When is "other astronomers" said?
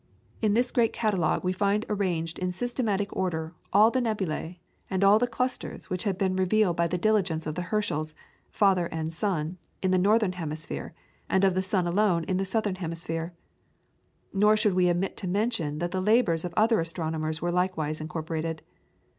16.57-17.39